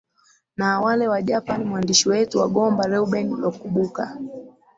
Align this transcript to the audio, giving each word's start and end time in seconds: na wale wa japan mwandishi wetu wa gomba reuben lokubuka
na 0.57 0.79
wale 0.79 1.07
wa 1.07 1.21
japan 1.21 1.63
mwandishi 1.63 2.09
wetu 2.09 2.39
wa 2.39 2.47
gomba 2.47 2.87
reuben 2.87 3.33
lokubuka 3.37 4.17